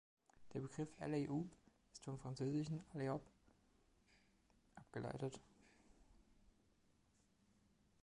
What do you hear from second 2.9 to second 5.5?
„allez hop!“ abgeleitet.